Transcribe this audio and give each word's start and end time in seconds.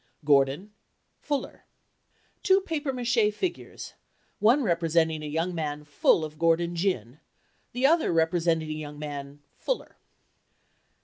"Gordon 0.25 0.73
Fuller"—two 1.19 2.61
paper 2.61 2.91
mache 2.91 3.31
figures—one 3.31 4.63
representing 4.63 5.21
a 5.21 5.27
young 5.27 5.53
man 5.53 5.83
full 5.83 6.25
of 6.25 6.39
Gordon 6.39 6.75
gin, 6.75 7.19
the 7.71 7.85
other 7.85 8.11
representing 8.11 8.69
a 8.69 8.73
young 8.73 8.97
man 8.97 9.41
fuller. 9.57 9.97